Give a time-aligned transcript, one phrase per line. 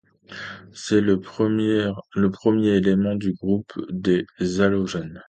[0.73, 1.79] C'est le premier
[2.69, 4.25] élément du groupe des
[4.59, 5.19] halogènes.